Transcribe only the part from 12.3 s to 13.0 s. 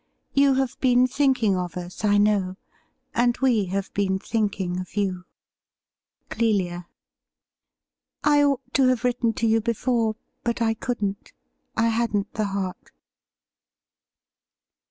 the heart.'